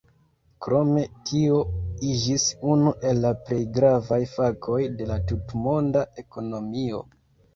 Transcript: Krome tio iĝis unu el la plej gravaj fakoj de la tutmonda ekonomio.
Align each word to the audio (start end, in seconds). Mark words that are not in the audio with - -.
Krome 0.65 1.01
tio 1.31 1.57
iĝis 2.13 2.45
unu 2.75 2.93
el 3.09 3.21
la 3.27 3.33
plej 3.49 3.59
gravaj 3.77 4.19
fakoj 4.31 4.79
de 5.01 5.09
la 5.11 5.19
tutmonda 5.33 6.05
ekonomio. 6.25 7.03